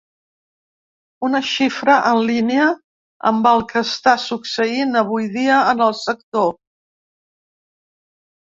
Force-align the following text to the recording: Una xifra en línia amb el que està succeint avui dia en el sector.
Una 1.27 1.41
xifra 1.49 1.97
en 2.11 2.21
línia 2.29 2.63
amb 3.33 3.49
el 3.51 3.61
que 3.73 3.83
està 3.89 4.15
succeint 4.25 4.99
avui 5.03 5.29
dia 5.37 5.61
en 5.75 5.85
el 5.91 5.97
sector. 6.01 6.53